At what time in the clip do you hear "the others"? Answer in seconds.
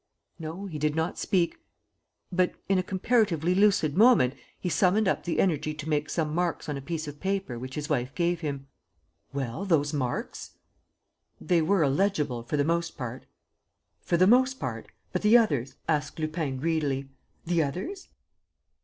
15.21-15.75, 17.45-18.07